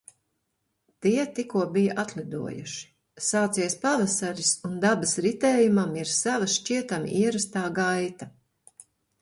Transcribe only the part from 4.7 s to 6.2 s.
un dabas ritējumam ir